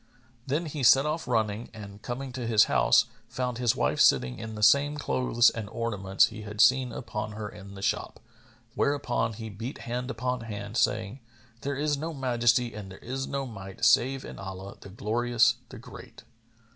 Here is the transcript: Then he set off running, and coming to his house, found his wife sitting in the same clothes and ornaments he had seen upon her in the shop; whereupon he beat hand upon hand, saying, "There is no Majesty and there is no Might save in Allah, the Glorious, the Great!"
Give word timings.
Then 0.47 0.65
he 0.65 0.81
set 0.81 1.05
off 1.05 1.27
running, 1.27 1.69
and 1.75 2.01
coming 2.01 2.31
to 2.31 2.47
his 2.47 2.63
house, 2.63 3.05
found 3.29 3.59
his 3.59 3.75
wife 3.75 3.99
sitting 4.01 4.39
in 4.39 4.55
the 4.55 4.63
same 4.63 4.97
clothes 4.97 5.51
and 5.51 5.69
ornaments 5.69 6.25
he 6.29 6.41
had 6.41 6.59
seen 6.59 6.91
upon 6.91 7.33
her 7.33 7.47
in 7.47 7.75
the 7.75 7.83
shop; 7.83 8.19
whereupon 8.73 9.33
he 9.33 9.47
beat 9.51 9.81
hand 9.85 10.09
upon 10.09 10.41
hand, 10.41 10.75
saying, 10.75 11.19
"There 11.61 11.75
is 11.75 11.97
no 11.97 12.15
Majesty 12.15 12.73
and 12.73 12.89
there 12.91 12.97
is 12.97 13.27
no 13.27 13.45
Might 13.45 13.85
save 13.85 14.25
in 14.25 14.39
Allah, 14.39 14.75
the 14.81 14.89
Glorious, 14.89 15.57
the 15.69 15.77
Great!" 15.77 16.23